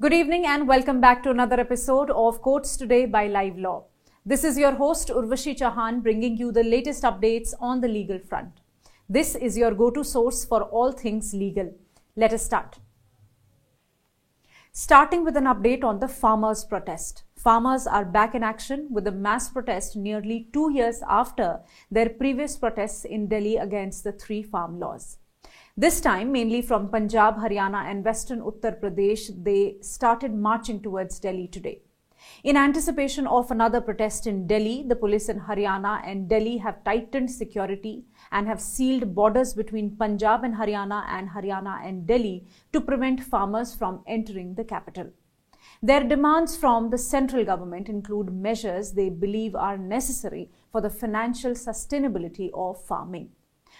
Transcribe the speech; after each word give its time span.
Good 0.00 0.12
evening 0.12 0.46
and 0.46 0.68
welcome 0.68 1.00
back 1.00 1.24
to 1.24 1.30
another 1.30 1.58
episode 1.58 2.08
of 2.10 2.40
Courts 2.40 2.76
Today 2.76 3.04
by 3.04 3.26
Live 3.26 3.58
Law. 3.58 3.86
This 4.24 4.44
is 4.44 4.56
your 4.56 4.76
host 4.76 5.08
Urvashi 5.08 5.58
Chauhan 5.58 6.04
bringing 6.04 6.36
you 6.36 6.52
the 6.52 6.62
latest 6.62 7.02
updates 7.02 7.52
on 7.60 7.80
the 7.80 7.88
legal 7.88 8.20
front. 8.20 8.60
This 9.08 9.34
is 9.34 9.58
your 9.58 9.74
go-to 9.74 10.04
source 10.04 10.44
for 10.44 10.62
all 10.62 10.92
things 10.92 11.34
legal. 11.34 11.74
Let 12.14 12.32
us 12.32 12.44
start. 12.44 12.78
Starting 14.70 15.24
with 15.24 15.36
an 15.36 15.46
update 15.46 15.82
on 15.82 15.98
the 15.98 16.06
farmers' 16.06 16.64
protest. 16.64 17.24
Farmers 17.36 17.88
are 17.88 18.04
back 18.04 18.36
in 18.36 18.44
action 18.44 18.86
with 18.92 19.08
a 19.08 19.18
mass 19.26 19.48
protest 19.48 19.96
nearly 19.96 20.46
two 20.52 20.70
years 20.70 21.02
after 21.08 21.58
their 21.90 22.08
previous 22.08 22.56
protests 22.56 23.04
in 23.04 23.26
Delhi 23.26 23.56
against 23.56 24.04
the 24.04 24.12
three 24.12 24.44
farm 24.44 24.78
laws. 24.78 25.18
This 25.80 26.00
time, 26.00 26.32
mainly 26.32 26.60
from 26.60 26.88
Punjab, 26.88 27.36
Haryana, 27.36 27.88
and 27.88 28.04
western 28.04 28.40
Uttar 28.40 28.80
Pradesh, 28.80 29.30
they 29.44 29.76
started 29.80 30.34
marching 30.34 30.82
towards 30.82 31.20
Delhi 31.20 31.46
today. 31.46 31.82
In 32.42 32.56
anticipation 32.56 33.28
of 33.28 33.52
another 33.52 33.80
protest 33.80 34.26
in 34.26 34.48
Delhi, 34.48 34.84
the 34.88 34.96
police 34.96 35.28
in 35.28 35.38
Haryana 35.38 36.02
and 36.04 36.28
Delhi 36.28 36.56
have 36.56 36.82
tightened 36.82 37.30
security 37.30 38.02
and 38.32 38.48
have 38.48 38.60
sealed 38.60 39.14
borders 39.14 39.54
between 39.54 39.94
Punjab 39.94 40.42
and 40.42 40.56
Haryana 40.56 41.04
and 41.06 41.28
Haryana 41.28 41.86
and 41.86 42.08
Delhi 42.08 42.44
to 42.72 42.80
prevent 42.80 43.22
farmers 43.22 43.72
from 43.72 44.02
entering 44.08 44.54
the 44.56 44.64
capital. 44.64 45.12
Their 45.80 46.02
demands 46.02 46.56
from 46.56 46.90
the 46.90 46.98
central 46.98 47.44
government 47.44 47.88
include 47.88 48.32
measures 48.32 48.94
they 48.94 49.10
believe 49.10 49.54
are 49.54 49.78
necessary 49.78 50.50
for 50.72 50.80
the 50.80 50.90
financial 50.90 51.52
sustainability 51.52 52.50
of 52.52 52.84
farming. 52.84 53.30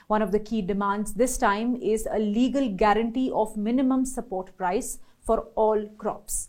One 0.07 0.23
of 0.23 0.33
the 0.33 0.41
key 0.41 0.63
demands 0.63 1.15
this 1.15 1.37
time 1.37 1.77
is 1.77 2.07
a 2.11 2.19
legal 2.19 2.69
guarantee 2.69 3.31
of 3.35 3.57
minimum 3.57 4.05
support 4.07 4.57
price 4.57 4.99
for 5.21 5.49
all 5.55 5.87
crops. 5.99 6.49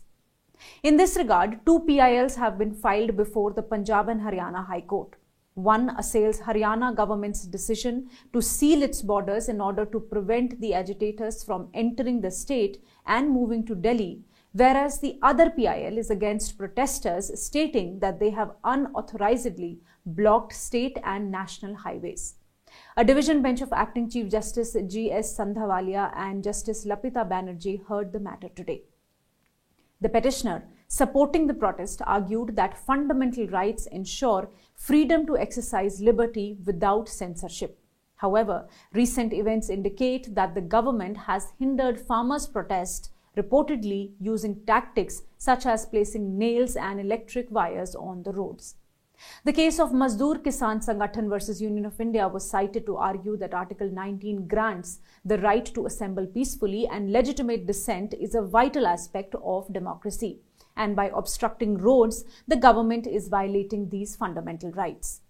In 0.82 0.96
this 0.96 1.16
regard, 1.16 1.64
two 1.66 1.80
PILs 1.80 2.36
have 2.36 2.58
been 2.58 2.74
filed 2.74 3.16
before 3.16 3.52
the 3.52 3.62
Punjab 3.62 4.08
and 4.08 4.20
Haryana 4.20 4.66
High 4.66 4.82
Court. 4.82 5.16
One 5.54 5.90
assails 5.98 6.40
Haryana 6.40 6.94
government's 6.94 7.44
decision 7.44 8.08
to 8.32 8.40
seal 8.40 8.82
its 8.82 9.02
borders 9.02 9.48
in 9.48 9.60
order 9.60 9.84
to 9.84 10.00
prevent 10.00 10.60
the 10.60 10.74
agitators 10.74 11.42
from 11.42 11.68
entering 11.74 12.20
the 12.20 12.30
state 12.30 12.82
and 13.06 13.30
moving 13.30 13.66
to 13.66 13.74
Delhi, 13.74 14.22
whereas 14.52 15.00
the 15.00 15.18
other 15.22 15.50
PIL 15.50 15.98
is 15.98 16.10
against 16.10 16.56
protesters 16.56 17.30
stating 17.42 17.98
that 17.98 18.20
they 18.20 18.30
have 18.30 18.54
unauthorizedly 18.64 19.80
blocked 20.06 20.54
state 20.54 20.98
and 21.04 21.30
national 21.30 21.74
highways. 21.74 22.36
A 23.00 23.04
division 23.04 23.40
bench 23.40 23.62
of 23.62 23.72
Acting 23.72 24.10
Chief 24.10 24.28
Justice 24.28 24.76
G.S. 24.86 25.34
Sandhawalia 25.34 26.12
and 26.14 26.44
Justice 26.44 26.84
Lapita 26.84 27.26
Banerjee 27.26 27.82
heard 27.86 28.12
the 28.12 28.20
matter 28.20 28.50
today. 28.50 28.82
The 30.02 30.10
petitioner, 30.10 30.64
supporting 30.86 31.46
the 31.46 31.54
protest, 31.54 32.02
argued 32.04 32.56
that 32.56 32.76
fundamental 32.76 33.46
rights 33.46 33.86
ensure 33.86 34.50
freedom 34.74 35.24
to 35.28 35.38
exercise 35.38 36.02
liberty 36.02 36.58
without 36.66 37.08
censorship. 37.08 37.78
However, 38.16 38.68
recent 38.92 39.32
events 39.32 39.70
indicate 39.70 40.34
that 40.34 40.54
the 40.54 40.60
government 40.60 41.16
has 41.16 41.54
hindered 41.58 41.98
farmers' 41.98 42.46
protest, 42.46 43.12
reportedly 43.34 44.12
using 44.20 44.62
tactics 44.66 45.22
such 45.38 45.64
as 45.64 45.86
placing 45.86 46.36
nails 46.36 46.76
and 46.76 47.00
electric 47.00 47.50
wires 47.50 47.94
on 47.94 48.24
the 48.24 48.32
roads. 48.32 48.74
The 49.44 49.52
case 49.52 49.78
of 49.78 49.90
Mazdoor 49.92 50.42
Kisan 50.42 50.84
Sangathan 50.84 51.28
versus 51.28 51.60
Union 51.62 51.86
of 51.86 52.00
India 52.00 52.28
was 52.28 52.48
cited 52.48 52.86
to 52.86 52.96
argue 52.96 53.36
that 53.38 53.54
Article 53.54 53.90
19 53.90 54.46
grants 54.46 55.00
the 55.24 55.38
right 55.38 55.64
to 55.74 55.86
assemble 55.86 56.26
peacefully 56.26 56.86
and 56.86 57.12
legitimate 57.12 57.66
dissent 57.66 58.14
is 58.14 58.34
a 58.34 58.42
vital 58.42 58.86
aspect 58.86 59.34
of 59.42 59.72
democracy. 59.72 60.40
And 60.76 60.94
by 60.94 61.10
obstructing 61.14 61.78
roads, 61.78 62.24
the 62.48 62.56
government 62.56 63.06
is 63.06 63.28
violating 63.28 63.88
these 63.88 64.16
fundamental 64.16 64.70
rights. 64.72 65.20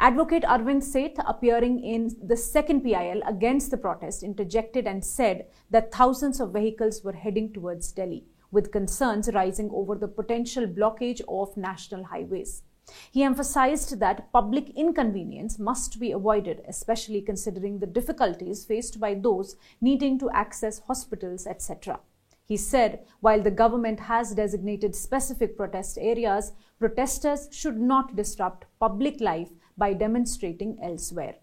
Advocate 0.00 0.42
Arvind 0.42 0.82
Seth, 0.82 1.18
appearing 1.26 1.82
in 1.82 2.14
the 2.22 2.36
second 2.36 2.82
PIL 2.82 3.22
against 3.26 3.70
the 3.70 3.76
protest, 3.76 4.22
interjected 4.22 4.86
and 4.86 5.04
said 5.04 5.46
that 5.70 5.92
thousands 5.92 6.40
of 6.40 6.52
vehicles 6.52 7.02
were 7.04 7.12
heading 7.12 7.52
towards 7.52 7.92
Delhi, 7.92 8.24
with 8.50 8.72
concerns 8.72 9.30
rising 9.32 9.70
over 9.72 9.94
the 9.94 10.08
potential 10.08 10.66
blockage 10.66 11.20
of 11.28 11.56
national 11.56 12.04
highways. 12.04 12.62
He 13.10 13.22
emphasized 13.22 13.98
that 14.00 14.32
public 14.32 14.70
inconvenience 14.76 15.58
must 15.58 15.98
be 15.98 16.12
avoided, 16.12 16.62
especially 16.68 17.22
considering 17.22 17.78
the 17.78 17.86
difficulties 17.86 18.64
faced 18.64 19.00
by 19.00 19.14
those 19.14 19.56
needing 19.80 20.18
to 20.18 20.30
access 20.30 20.80
hospitals, 20.80 21.46
etc. 21.46 22.00
He 22.46 22.56
said 22.56 23.06
while 23.20 23.40
the 23.40 23.50
government 23.50 24.00
has 24.00 24.34
designated 24.34 24.94
specific 24.94 25.56
protest 25.56 25.96
areas, 26.00 26.52
protesters 26.78 27.48
should 27.50 27.80
not 27.80 28.16
disrupt 28.16 28.66
public 28.78 29.20
life 29.20 29.50
by 29.78 29.94
demonstrating 29.94 30.78
elsewhere. 30.82 31.36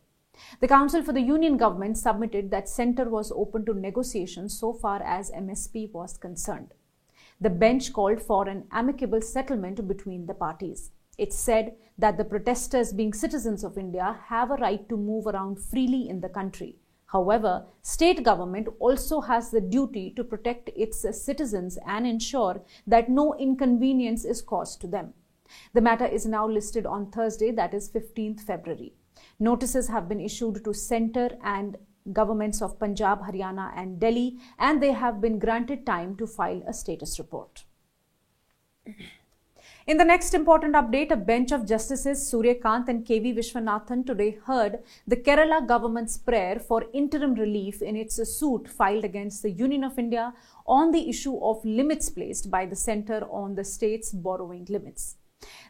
The 0.59 0.67
Counsel 0.67 1.03
for 1.03 1.11
the 1.11 1.21
Union 1.21 1.57
Government 1.57 1.97
submitted 1.97 2.51
that 2.51 2.69
centre 2.69 3.09
was 3.09 3.31
open 3.31 3.65
to 3.65 3.73
negotiations 3.73 4.57
so 4.57 4.73
far 4.73 5.01
as 5.03 5.31
MSP 5.31 5.91
was 5.91 6.17
concerned. 6.17 6.73
The 7.39 7.49
bench 7.49 7.91
called 7.91 8.21
for 8.21 8.47
an 8.47 8.67
amicable 8.71 9.21
settlement 9.21 9.87
between 9.87 10.27
the 10.27 10.33
parties. 10.33 10.91
It 11.21 11.33
said 11.33 11.75
that 11.99 12.17
the 12.17 12.25
protesters, 12.25 12.93
being 12.93 13.13
citizens 13.13 13.63
of 13.63 13.77
India, 13.77 14.19
have 14.25 14.49
a 14.49 14.55
right 14.55 14.89
to 14.89 14.97
move 14.97 15.27
around 15.27 15.59
freely 15.59 16.09
in 16.09 16.19
the 16.19 16.29
country. 16.29 16.77
However, 17.05 17.67
state 17.83 18.23
government 18.23 18.67
also 18.79 19.21
has 19.21 19.51
the 19.51 19.61
duty 19.61 20.13
to 20.15 20.23
protect 20.23 20.71
its 20.75 21.05
citizens 21.23 21.77
and 21.85 22.07
ensure 22.07 22.63
that 22.87 23.07
no 23.09 23.35
inconvenience 23.35 24.25
is 24.25 24.41
caused 24.41 24.81
to 24.81 24.87
them. 24.87 25.13
The 25.73 25.81
matter 25.81 26.07
is 26.07 26.25
now 26.25 26.47
listed 26.47 26.87
on 26.87 27.11
Thursday, 27.11 27.51
that 27.51 27.75
is 27.75 27.91
15th 27.91 28.41
February. 28.41 28.93
Notices 29.39 29.89
have 29.89 30.09
been 30.09 30.21
issued 30.21 30.63
to 30.63 30.73
centre 30.73 31.37
and 31.43 31.77
governments 32.11 32.63
of 32.63 32.79
Punjab, 32.79 33.21
Haryana, 33.21 33.71
and 33.75 33.99
Delhi, 33.99 34.39
and 34.57 34.81
they 34.81 34.93
have 34.93 35.21
been 35.21 35.37
granted 35.37 35.85
time 35.85 36.15
to 36.15 36.25
file 36.25 36.63
a 36.65 36.73
status 36.73 37.19
report. 37.19 37.65
In 39.91 39.97
the 39.97 40.05
next 40.05 40.33
important 40.33 40.73
update, 40.73 41.11
a 41.11 41.17
bench 41.17 41.51
of 41.51 41.67
Justices 41.67 42.25
Surya 42.25 42.55
Kant 42.55 42.87
and 42.87 43.05
KV 43.05 43.35
Viswanathan 43.35 44.05
today 44.05 44.37
heard 44.47 44.79
the 45.05 45.17
Kerala 45.17 45.67
government's 45.67 46.17
prayer 46.17 46.59
for 46.59 46.85
interim 46.93 47.33
relief 47.33 47.81
in 47.81 47.97
its 47.97 48.15
suit 48.37 48.69
filed 48.69 49.03
against 49.03 49.41
the 49.41 49.51
Union 49.51 49.83
of 49.83 49.99
India 49.99 50.33
on 50.65 50.91
the 50.91 51.09
issue 51.09 51.37
of 51.43 51.65
limits 51.65 52.09
placed 52.09 52.49
by 52.49 52.65
the 52.65 52.73
centre 52.73 53.27
on 53.29 53.55
the 53.55 53.65
state's 53.65 54.13
borrowing 54.13 54.65
limits. 54.69 55.17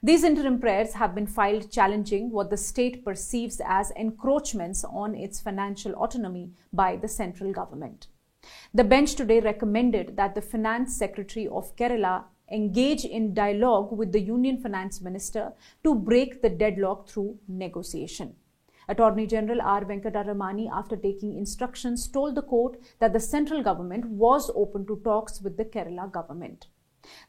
These 0.03 0.23
interim 0.23 0.59
prayers 0.59 0.93
have 0.93 1.15
been 1.15 1.25
filed 1.25 1.71
challenging 1.71 2.29
what 2.29 2.51
the 2.51 2.57
state 2.57 3.03
perceives 3.03 3.59
as 3.65 3.89
encroachments 3.95 4.83
on 4.83 5.15
its 5.15 5.39
financial 5.39 5.93
autonomy 5.93 6.51
by 6.71 6.95
the 6.95 7.07
central 7.07 7.51
government. 7.51 8.05
The 8.71 8.83
bench 8.83 9.15
today 9.15 9.39
recommended 9.39 10.15
that 10.17 10.35
the 10.35 10.41
Finance 10.41 10.95
Secretary 10.95 11.47
of 11.47 11.75
Kerala 11.75 12.25
engage 12.51 13.05
in 13.05 13.33
dialogue 13.33 13.91
with 13.91 14.11
the 14.11 14.19
Union 14.19 14.61
Finance 14.61 15.01
Minister 15.01 15.53
to 15.83 15.95
break 15.95 16.41
the 16.41 16.49
deadlock 16.49 17.07
through 17.07 17.37
negotiation. 17.47 18.35
Attorney 18.89 19.25
General 19.25 19.61
R. 19.61 19.85
Venkataramani, 19.85 20.69
after 20.71 20.97
taking 20.97 21.37
instructions, 21.37 22.07
told 22.07 22.35
the 22.35 22.41
court 22.41 22.77
that 22.99 23.13
the 23.13 23.19
central 23.19 23.63
government 23.63 24.05
was 24.05 24.51
open 24.55 24.85
to 24.87 24.99
talks 25.03 25.41
with 25.41 25.55
the 25.55 25.65
Kerala 25.65 26.11
government. 26.11 26.67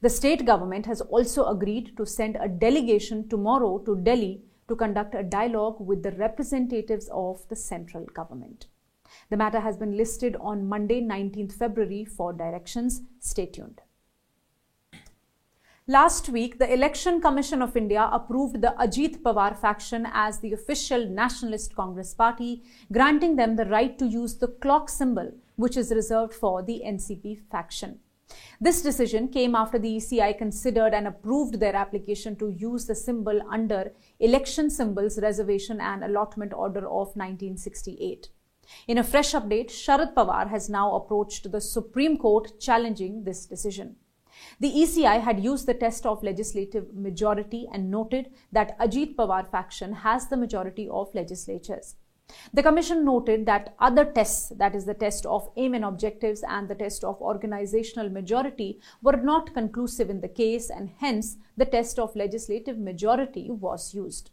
The 0.01 0.11
state 0.11 0.45
government 0.45 0.87
has 0.87 1.01
also 1.01 1.47
agreed 1.47 1.97
to 1.97 2.05
send 2.05 2.37
a 2.37 2.49
delegation 2.49 3.29
tomorrow 3.29 3.79
to 3.79 3.97
Delhi 3.97 4.43
to 4.69 4.77
conduct 4.77 5.15
a 5.15 5.23
dialogue 5.23 5.81
with 5.81 6.03
the 6.03 6.13
representatives 6.13 7.09
of 7.13 7.47
the 7.49 7.57
central 7.57 8.05
government. 8.07 8.67
The 9.31 9.37
matter 9.37 9.61
has 9.61 9.77
been 9.77 9.97
listed 9.97 10.37
on 10.41 10.67
Monday, 10.67 11.01
19th 11.01 11.53
February 11.53 12.05
for 12.05 12.33
directions. 12.33 13.03
Stay 13.21 13.47
tuned. 13.47 13.81
Last 15.89 16.29
week, 16.29 16.61
the 16.61 16.73
Election 16.73 17.21
Commission 17.21 17.61
of 17.61 17.77
India 17.77 18.09
approved 18.13 18.61
the 18.61 18.73
Ajit 18.79 19.21
Pawar 19.21 19.59
faction 19.59 20.07
as 20.13 20.39
the 20.39 20.53
official 20.53 21.09
Nationalist 21.09 21.75
Congress 21.75 22.15
party, 22.15 22.63
granting 22.93 23.35
them 23.35 23.57
the 23.57 23.65
right 23.65 23.99
to 23.99 24.07
use 24.07 24.37
the 24.37 24.47
clock 24.47 24.89
symbol, 24.89 25.33
which 25.57 25.77
is 25.77 25.91
reserved 25.91 26.35
for 26.35 26.63
the 26.63 26.83
NCP 26.87 27.41
faction. 27.51 27.99
This 28.61 28.81
decision 28.81 29.27
came 29.27 29.57
after 29.57 29.77
the 29.77 29.97
ECI 29.97 30.39
considered 30.39 30.95
and 30.95 31.09
approved 31.09 31.59
their 31.59 31.75
application 31.75 32.37
to 32.37 32.51
use 32.51 32.87
the 32.87 32.95
symbol 32.95 33.43
under 33.51 33.93
Election 34.21 34.71
Symbols 34.71 35.19
Reservation 35.21 35.81
and 35.81 36.05
Allotment 36.05 36.53
Order 36.53 36.87
of 36.87 37.17
1968. 37.17 38.29
In 38.87 38.99
a 38.99 39.03
fresh 39.03 39.33
update, 39.33 39.71
Sharad 39.71 40.15
Pawar 40.15 40.49
has 40.49 40.71
now 40.71 40.95
approached 40.95 41.51
the 41.51 41.61
Supreme 41.61 42.17
Court 42.19 42.61
challenging 42.61 43.25
this 43.25 43.47
decision. 43.47 43.97
The 44.61 44.71
ECI 44.71 45.21
had 45.21 45.43
used 45.43 45.67
the 45.67 45.75
test 45.75 46.07
of 46.07 46.23
legislative 46.23 46.95
majority 46.95 47.69
and 47.73 47.91
noted 47.91 48.31
that 48.53 48.79
Ajit 48.79 49.17
Pawar 49.17 49.51
faction 49.51 49.93
has 49.93 50.29
the 50.29 50.37
majority 50.37 50.89
of 50.89 51.15
legislatures. 51.15 51.97
The 52.55 52.63
Commission 52.63 53.05
noted 53.05 53.47
that 53.47 53.75
other 53.79 54.05
tests, 54.05 54.49
that 54.57 54.75
is, 54.75 54.87
the 54.87 54.95
test 54.95 55.27
of 55.27 55.51
aim 55.57 55.75
and 55.75 55.85
objectives 55.85 56.43
and 56.49 56.69
the 56.69 56.75
test 56.75 57.05
of 57.05 57.21
organizational 57.21 58.09
majority, 58.09 58.81
were 59.03 59.17
not 59.17 59.53
conclusive 59.53 60.09
in 60.09 60.21
the 60.21 60.29
case 60.29 60.71
and 60.71 60.91
hence 60.99 61.37
the 61.57 61.67
test 61.67 61.99
of 61.99 62.17
legislative 62.17 62.79
majority 62.79 63.51
was 63.51 63.95
used. 63.95 64.31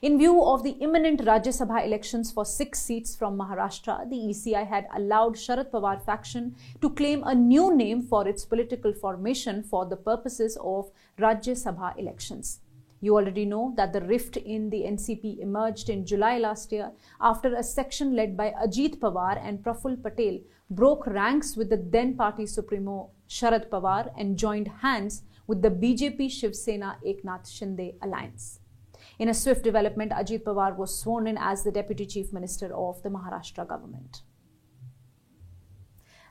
In 0.00 0.16
view 0.16 0.42
of 0.42 0.62
the 0.62 0.70
imminent 0.80 1.20
Rajya 1.20 1.52
Sabha 1.52 1.84
elections 1.84 2.32
for 2.32 2.46
six 2.46 2.80
seats 2.80 3.14
from 3.14 3.36
Maharashtra, 3.36 4.08
the 4.08 4.16
ECI 4.16 4.66
had 4.66 4.86
allowed 4.96 5.34
Sharad 5.34 5.70
Pawar 5.70 6.02
faction 6.02 6.56
to 6.80 6.88
claim 6.88 7.22
a 7.24 7.34
new 7.34 7.74
name 7.76 8.00
for 8.00 8.26
its 8.26 8.46
political 8.46 8.94
formation 8.94 9.62
for 9.62 9.84
the 9.84 9.96
purposes 9.96 10.56
of 10.62 10.90
Rajya 11.18 11.54
Sabha 11.62 11.94
elections. 11.98 12.60
You 13.02 13.16
already 13.16 13.44
know 13.44 13.74
that 13.76 13.92
the 13.92 14.00
rift 14.00 14.38
in 14.38 14.70
the 14.70 14.84
NCP 14.84 15.40
emerged 15.40 15.90
in 15.90 16.06
July 16.06 16.38
last 16.38 16.72
year 16.72 16.92
after 17.20 17.54
a 17.54 17.62
section 17.62 18.16
led 18.16 18.34
by 18.34 18.54
Ajit 18.64 18.98
Pawar 18.98 19.38
and 19.46 19.62
Praful 19.62 20.02
Patel 20.02 20.40
broke 20.70 21.06
ranks 21.06 21.54
with 21.54 21.68
the 21.68 21.76
then 21.76 22.16
party 22.16 22.46
supremo 22.46 23.10
Sharad 23.28 23.68
Pawar 23.68 24.10
and 24.16 24.38
joined 24.38 24.68
hands 24.80 25.22
with 25.46 25.60
the 25.60 25.70
BJP 25.70 26.30
Shiv 26.30 26.56
Sena 26.56 26.96
Eknath 27.06 27.46
Shinde 27.46 27.94
alliance. 28.00 28.60
In 29.18 29.30
a 29.30 29.34
swift 29.34 29.64
development, 29.64 30.12
Ajit 30.12 30.42
Pawar 30.44 30.76
was 30.76 30.98
sworn 30.98 31.26
in 31.26 31.38
as 31.38 31.64
the 31.64 31.72
Deputy 31.72 32.04
Chief 32.04 32.32
Minister 32.34 32.74
of 32.74 33.02
the 33.02 33.08
Maharashtra 33.08 33.66
government. 33.66 34.22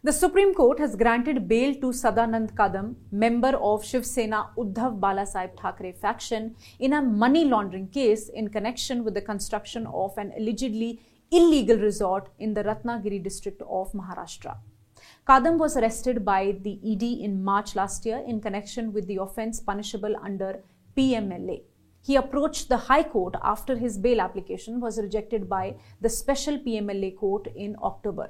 The 0.03 0.13
Supreme 0.13 0.53
Court 0.53 0.77
has 0.77 0.95
granted 0.95 1.47
bail 1.47 1.73
to 1.75 1.87
Sadanand 1.87 2.53
Kadam, 2.53 2.93
member 3.11 3.57
of 3.57 3.83
Shiv 3.83 4.05
Sena 4.05 4.51
Uddhav 4.55 4.99
Balasaheb 4.99 5.59
Thackeray 5.59 5.93
faction, 5.93 6.55
in 6.77 6.93
a 6.93 7.01
money 7.01 7.43
laundering 7.43 7.87
case 7.87 8.29
in 8.29 8.49
connection 8.49 9.03
with 9.03 9.15
the 9.15 9.21
construction 9.21 9.87
of 9.87 10.15
an 10.19 10.31
allegedly 10.37 11.01
illegal 11.31 11.77
resort 11.77 12.29
in 12.37 12.53
the 12.53 12.63
Ratnagiri 12.63 13.23
district 13.23 13.63
of 13.63 13.91
Maharashtra. 13.93 14.57
Kadam 15.27 15.57
was 15.57 15.75
arrested 15.75 16.23
by 16.23 16.55
the 16.61 16.79
ED 16.85 17.01
in 17.01 17.43
March 17.43 17.75
last 17.75 18.05
year 18.05 18.23
in 18.27 18.39
connection 18.39 18.93
with 18.93 19.07
the 19.07 19.17
offence 19.17 19.59
punishable 19.59 20.15
under 20.23 20.61
PMLA. 20.95 21.63
He 22.05 22.15
approached 22.17 22.69
the 22.69 22.77
High 22.77 23.01
Court 23.01 23.33
after 23.41 23.75
his 23.75 23.97
bail 23.97 24.21
application 24.21 24.79
was 24.79 24.99
rejected 24.99 25.49
by 25.49 25.77
the 26.01 26.09
Special 26.09 26.59
PMLA 26.59 27.17
Court 27.17 27.47
in 27.55 27.75
October. 27.81 28.29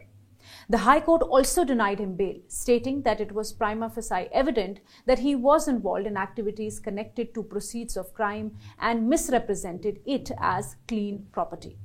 The 0.70 0.78
High 0.78 1.02
Court 1.02 1.22
also 1.24 1.66
denied 1.66 2.00
him 2.00 2.16
bail, 2.16 2.38
stating 2.48 3.02
that 3.02 3.20
it 3.20 3.34
was 3.34 3.52
prima 3.52 3.90
facie 3.90 4.30
evident 4.32 4.80
that 5.08 5.20
he 5.20 5.36
was 5.36 5.68
involved 5.68 6.08
in 6.08 6.16
activities 6.16 6.80
connected 6.80 7.34
to 7.34 7.44
proceeds 7.44 7.98
of 7.98 8.14
crime 8.14 8.56
and 8.80 9.10
misrepresented 9.10 10.00
it 10.06 10.32
as 10.40 10.78
clean 10.88 11.26
property. 11.34 11.78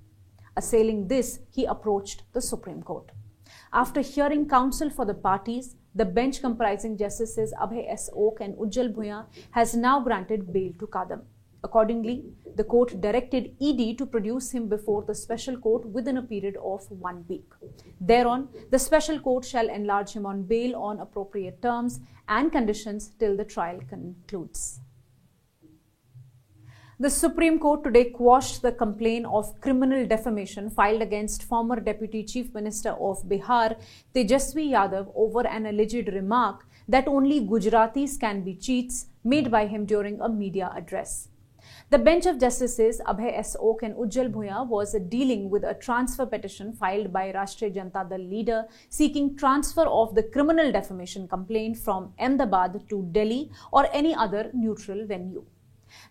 Assailing 0.57 1.09
this, 1.09 1.41
he 1.51 1.65
approached 1.65 2.23
the 2.33 2.41
Supreme 2.41 2.85
Court. 2.85 3.11
After 3.73 4.01
hearing 4.01 4.49
counsel 4.49 4.91
for 4.91 5.05
the 5.05 5.15
parties, 5.15 5.75
the 5.93 6.05
bench 6.05 6.41
comprising 6.41 6.97
Justices 6.97 7.53
Abhay 7.61 7.91
S. 7.91 8.09
Oak 8.15 8.41
and 8.41 8.55
Ujjal 8.59 8.95
Bhuyan 8.95 9.27
has 9.51 9.75
now 9.75 9.99
granted 9.99 10.53
bail 10.53 10.73
to 10.79 10.87
Kadam. 10.87 11.23
Accordingly, 11.63 12.25
the 12.57 12.65
court 12.65 13.01
directed 13.01 13.55
ED 13.61 13.99
to 13.99 14.07
produce 14.07 14.51
him 14.51 14.69
before 14.69 15.05
the 15.05 15.15
special 15.15 15.57
court 15.59 15.87
within 15.87 16.17
a 16.17 16.23
period 16.23 16.57
of 16.57 16.91
one 16.91 17.25
week. 17.29 17.53
Thereon, 18.01 18.49
the 18.71 18.79
special 18.79 19.21
court 19.21 19.45
shall 19.45 19.69
enlarge 19.69 20.13
him 20.13 20.25
on 20.25 20.45
bail 20.45 20.75
on 20.77 21.01
appropriate 21.01 21.61
terms 21.61 22.01
and 22.29 22.51
conditions 22.51 23.11
till 23.19 23.37
the 23.37 23.45
trial 23.45 23.81
concludes. 23.89 24.81
The 26.99 27.09
Supreme 27.09 27.59
Court 27.59 27.83
today 27.83 28.11
quashed 28.11 28.61
the 28.61 28.73
complaint 28.73 29.25
of 29.25 29.59
criminal 29.63 30.05
defamation 30.07 30.69
filed 30.69 31.01
against 31.01 31.45
former 31.45 31.81
Deputy 31.81 32.23
Chief 32.23 32.53
Minister 32.53 32.91
of 32.91 33.23
Bihar, 33.27 33.81
Tejashwi 34.15 34.73
Yadav, 34.73 35.11
over 35.15 35.47
an 35.47 35.65
alleged 35.65 36.09
remark 36.09 36.67
that 36.87 37.09
only 37.09 37.41
Gujaratis 37.41 38.21
can 38.21 38.43
be 38.43 38.55
cheats 38.55 39.07
made 39.25 39.51
by 39.51 39.67
him 39.67 39.87
during 39.87 40.21
a 40.21 40.29
media 40.29 40.71
address. 40.77 41.30
The 41.91 41.99
bench 41.99 42.25
of 42.27 42.39
justices 42.39 43.01
Abhay 43.05 43.37
S. 43.37 43.57
Oak 43.59 43.83
and 43.83 43.97
Ujjal 43.97 44.31
Bhuyan 44.31 44.69
was 44.69 44.95
dealing 45.09 45.51
with 45.51 45.65
a 45.65 45.75
transfer 45.75 46.25
petition 46.25 46.73
filed 46.73 47.13
by 47.13 47.33
Rashtriya 47.33 47.75
Janata 47.75 48.09
Dal 48.09 48.21
leader 48.21 48.67
seeking 48.89 49.37
transfer 49.37 49.83
of 49.89 50.15
the 50.15 50.23
criminal 50.23 50.71
defamation 50.71 51.27
complaint 51.27 51.77
from 51.77 52.13
Ahmedabad 52.21 52.89
to 52.91 53.09
Delhi 53.11 53.51
or 53.73 53.89
any 53.93 54.15
other 54.15 54.53
neutral 54.55 55.05
venue. 55.05 55.45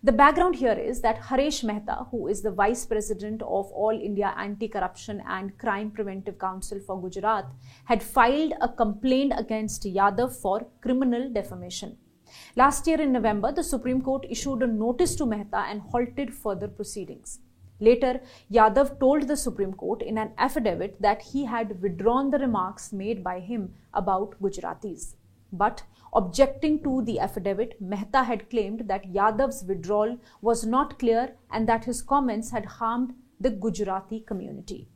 The 0.02 0.12
background 0.12 0.56
here 0.56 0.78
is 0.78 1.00
that 1.00 1.22
Haresh 1.22 1.64
Mehta, 1.64 2.04
who 2.10 2.28
is 2.28 2.42
the 2.42 2.50
Vice 2.50 2.84
President 2.84 3.40
of 3.40 3.72
All 3.72 3.98
India 3.98 4.34
Anti-Corruption 4.36 5.22
and 5.26 5.56
Crime 5.56 5.90
Preventive 5.90 6.38
Council 6.38 6.78
for 6.86 7.00
Gujarat, 7.00 7.46
had 7.86 8.02
filed 8.02 8.52
a 8.60 8.68
complaint 8.68 9.32
against 9.34 9.84
Yadav 9.84 10.34
for 10.42 10.66
criminal 10.82 11.32
defamation. 11.32 11.96
Last 12.56 12.86
year 12.86 13.00
in 13.00 13.12
November, 13.12 13.52
the 13.52 13.64
Supreme 13.64 14.02
Court 14.02 14.26
issued 14.28 14.62
a 14.62 14.66
notice 14.66 15.14
to 15.16 15.26
Mehta 15.26 15.58
and 15.68 15.80
halted 15.80 16.34
further 16.34 16.68
proceedings. 16.68 17.40
Later, 17.80 18.20
Yadav 18.52 19.00
told 19.00 19.26
the 19.26 19.36
Supreme 19.36 19.72
Court 19.72 20.02
in 20.02 20.18
an 20.18 20.32
affidavit 20.36 21.00
that 21.00 21.22
he 21.22 21.46
had 21.46 21.80
withdrawn 21.80 22.30
the 22.30 22.38
remarks 22.38 22.92
made 22.92 23.24
by 23.24 23.40
him 23.40 23.72
about 23.94 24.40
Gujaratis. 24.42 25.14
But 25.52 25.82
objecting 26.12 26.82
to 26.82 27.02
the 27.02 27.18
affidavit, 27.18 27.80
Mehta 27.80 28.22
had 28.22 28.50
claimed 28.50 28.86
that 28.88 29.12
Yadav's 29.12 29.64
withdrawal 29.64 30.18
was 30.42 30.66
not 30.66 30.98
clear 30.98 31.34
and 31.50 31.68
that 31.68 31.84
his 31.84 32.02
comments 32.02 32.50
had 32.50 32.66
harmed 32.66 33.14
the 33.40 33.50
Gujarati 33.50 34.20
community. 34.20 34.88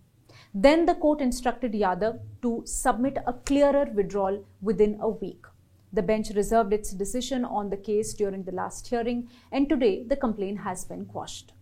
Then 0.52 0.86
the 0.86 0.94
court 0.94 1.20
instructed 1.20 1.72
Yadav 1.72 2.20
to 2.42 2.62
submit 2.66 3.18
a 3.26 3.32
clearer 3.32 3.86
withdrawal 3.92 4.44
within 4.60 4.98
a 5.00 5.08
week. 5.08 5.46
The 5.94 6.02
bench 6.02 6.30
reserved 6.30 6.72
its 6.72 6.90
decision 6.90 7.44
on 7.44 7.70
the 7.70 7.76
case 7.76 8.14
during 8.14 8.42
the 8.42 8.50
last 8.50 8.88
hearing, 8.88 9.28
and 9.52 9.68
today 9.68 10.02
the 10.02 10.16
complaint 10.16 10.58
has 10.62 10.84
been 10.84 11.06
quashed. 11.06 11.52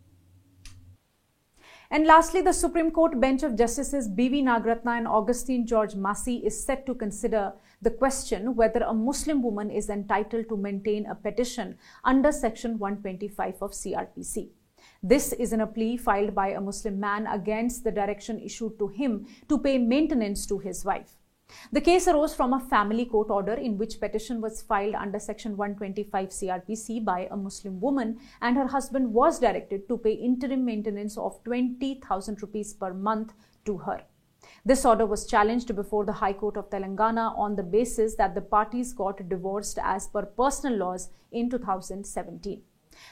And 1.91 2.07
lastly, 2.07 2.41
the 2.41 2.55
Supreme 2.55 2.91
Court 2.91 3.21
bench 3.21 3.43
of 3.43 3.59
Justices 3.59 4.09
B.V. 4.09 4.43
Nagaratna 4.43 4.97
and 4.97 5.07
Augustine 5.07 5.67
George 5.67 5.93
Masih 5.93 6.43
is 6.43 6.65
set 6.65 6.87
to 6.87 6.95
consider 6.95 7.53
the 7.83 7.91
question 7.91 8.57
whether 8.57 8.81
a 8.81 8.95
Muslim 8.95 9.43
woman 9.43 9.71
is 9.71 9.91
entitled 9.91 10.49
to 10.49 10.57
maintain 10.57 11.05
a 11.05 11.15
petition 11.15 11.77
under 12.03 12.33
Section 12.33 12.79
125 12.79 13.57
of 13.61 13.73
CRPC. 13.73 14.49
This 15.03 15.35
is 15.35 15.53
in 15.53 15.61
a 15.61 15.67
plea 15.67 15.99
filed 15.99 16.35
by 16.35 16.53
a 16.53 16.61
Muslim 16.61 16.99
man 16.99 17.27
against 17.27 17.85
the 17.85 17.93
direction 17.93 18.41
issued 18.41 18.79
to 18.79 18.89
him 18.89 19.27
to 19.51 19.59
pay 19.59 19.77
maintenance 19.77 20.47
to 20.47 20.59
his 20.59 20.87
wife. 20.87 21.19
The 21.73 21.81
case 21.81 22.09
arose 22.09 22.35
from 22.35 22.53
a 22.53 22.61
family 22.61 23.05
court 23.05 23.31
order 23.31 23.55
in 23.55 23.79
which 23.79 24.01
petition 24.01 24.41
was 24.41 24.63
filed 24.63 24.95
under 24.95 25.19
section 25.19 25.57
125 25.57 26.29
CRPC 26.29 27.05
by 27.05 27.29
a 27.31 27.37
Muslim 27.37 27.81
woman 27.81 28.19
and 28.41 28.57
her 28.57 28.67
husband 28.67 29.13
was 29.13 29.39
directed 29.39 29.89
to 29.89 29.99
pay 29.99 30.13
interim 30.13 30.65
maintenance 30.65 31.17
of 31.17 31.43
20,000 31.45 32.43
rupees 32.43 32.75
per 32.75 32.93
month 32.93 33.33
to 33.65 33.79
her. 33.79 34.03
This 34.65 34.85
order 34.85 35.07
was 35.07 35.27
challenged 35.27 35.75
before 35.75 36.05
the 36.05 36.13
High 36.13 36.33
Court 36.33 36.57
of 36.57 36.71
Telangana 36.71 37.37
on 37.39 37.57
the 37.57 37.63
basis 37.63 38.15
that 38.17 38.35
the 38.35 38.41
parties 38.41 38.93
got 38.93 39.29
divorced 39.29 39.79
as 39.83 40.09
per 40.09 40.23
personal 40.23 40.79
laws 40.79 41.11
in 41.31 41.51
2017. 41.51 42.63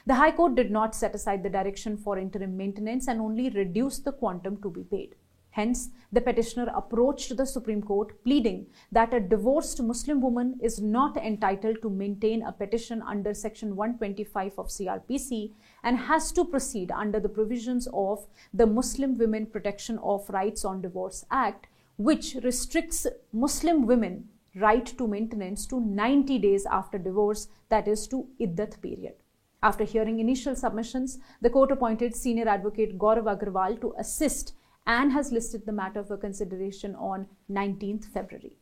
The 0.07 0.15
High 0.15 0.33
Court 0.33 0.55
did 0.55 0.71
not 0.71 0.95
set 0.95 1.15
aside 1.15 1.43
the 1.43 1.51
direction 1.51 1.97
for 1.97 2.19
interim 2.19 2.57
maintenance 2.57 3.09
and 3.09 3.21
only 3.21 3.51
reduced 3.51 4.05
the 4.05 4.13
quantum 4.13 4.61
to 4.63 4.71
be 4.71 4.83
paid. 4.83 5.15
Hence, 5.53 5.91
the 6.13 6.21
petitioner 6.21 6.73
approached 6.75 7.37
the 7.37 7.45
Supreme 7.45 7.83
Court 7.83 8.23
pleading 8.25 8.67
that 8.93 9.13
a 9.13 9.21
divorced 9.21 9.83
Muslim 9.83 10.21
woman 10.21 10.59
is 10.63 10.81
not 10.81 11.17
entitled 11.17 11.83
to 11.83 11.91
maintain 11.91 12.43
a 12.43 12.53
petition 12.53 13.03
under 13.03 13.35
Section 13.35 13.75
125 13.75 14.59
of 14.59 14.69
CRPC 14.69 15.53
and 15.83 15.97
has 15.97 16.31
to 16.33 16.45
proceed 16.45 16.93
under 16.93 17.19
the 17.19 17.29
provisions 17.29 17.89
of 17.93 18.27
the 18.55 18.67
Muslim 18.67 19.19
Women 19.19 19.47
Protection 19.47 19.99
of 19.99 20.29
Rights 20.31 20.65
on 20.65 20.83
Divorce 20.83 21.25
Act, 21.31 21.67
which 21.97 22.37
restricts 22.43 23.07
Muslim 23.33 23.87
women 23.87 24.29
right 24.55 24.87
to 24.87 25.07
maintenance 25.07 25.67
to 25.67 25.81
90 25.81 26.39
days 26.39 26.67
after 26.67 26.99
divorce, 26.99 27.49
that 27.69 27.87
is 27.87 28.07
to 28.09 28.27
iddat 28.41 28.81
period. 28.81 29.15
After 29.63 29.85
hearing 29.85 30.21
initial 30.21 30.57
submissions, 30.57 31.19
the 31.41 31.51
court 31.51 31.71
appointed 31.71 32.17
senior 32.17 32.49
advocate 32.49 32.99
Gaurav 32.99 33.25
Agarwal 33.25 33.81
to 33.81 33.95
assist 33.99 34.55
and 34.87 35.13
has 35.13 35.33
listed 35.33 35.67
the 35.67 35.73
matter 35.73 36.03
for 36.03 36.17
consideration 36.17 36.95
on 36.95 37.27
19th 37.51 38.07
February. 38.07 38.57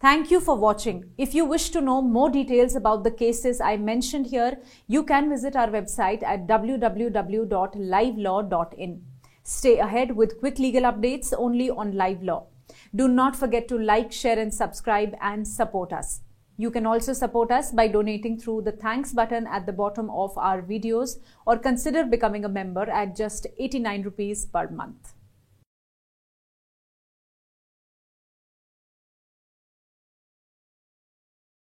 Thank 0.00 0.30
you 0.30 0.40
for 0.40 0.56
watching. 0.56 1.10
If 1.16 1.34
you 1.34 1.44
wish 1.46 1.70
to 1.70 1.80
know 1.80 2.02
more 2.02 2.28
details 2.28 2.76
about 2.76 3.04
the 3.04 3.10
cases 3.10 3.58
I 3.60 3.78
mentioned 3.78 4.26
here, 4.26 4.58
you 4.86 5.02
can 5.02 5.30
visit 5.30 5.56
our 5.56 5.68
website 5.68 6.22
at 6.22 6.46
www.livelaw.in. 6.46 9.02
Stay 9.42 9.78
ahead 9.78 10.14
with 10.16 10.38
quick 10.40 10.58
legal 10.58 10.82
updates 10.82 11.32
only 11.36 11.70
on 11.70 11.96
Live 11.96 12.22
Law. 12.22 12.48
Do 12.94 13.08
not 13.08 13.34
forget 13.36 13.66
to 13.68 13.78
like, 13.78 14.12
share 14.12 14.38
and 14.38 14.52
subscribe 14.52 15.14
and 15.20 15.48
support 15.48 15.92
us. 15.92 16.20
You 16.56 16.70
can 16.70 16.86
also 16.86 17.12
support 17.12 17.50
us 17.50 17.72
by 17.72 17.88
donating 17.88 18.38
through 18.38 18.62
the 18.62 18.70
thanks 18.70 19.12
button 19.12 19.48
at 19.48 19.66
the 19.66 19.72
bottom 19.72 20.08
of 20.10 20.38
our 20.38 20.62
videos 20.62 21.18
or 21.46 21.58
consider 21.58 22.04
becoming 22.04 22.44
a 22.44 22.48
member 22.48 22.88
at 22.88 23.16
just 23.16 23.48
89 23.58 24.02
rupees 24.02 24.44
per 24.44 24.68
month. 24.68 25.13